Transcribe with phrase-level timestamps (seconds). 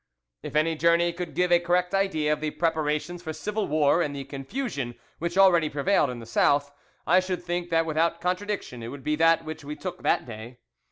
[0.41, 4.15] "If any journey could give a correct idea of the preparations for civil war and
[4.15, 6.71] the confusion which already prevailed in the South,
[7.05, 10.57] I should think that without contradiction it would be that which we took that day.